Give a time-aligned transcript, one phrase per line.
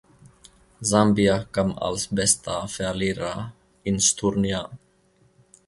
[0.91, 3.53] Sambia kam als bester Verlierer
[3.83, 4.71] ins Turnier.